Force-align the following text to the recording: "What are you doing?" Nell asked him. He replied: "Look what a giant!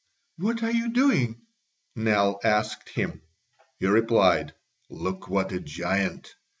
"What 0.39 0.63
are 0.63 0.71
you 0.71 0.89
doing?" 0.91 1.41
Nell 1.95 2.39
asked 2.43 2.89
him. 2.89 3.21
He 3.77 3.85
replied: 3.85 4.55
"Look 4.89 5.27
what 5.29 5.51
a 5.51 5.59
giant! 5.59 6.33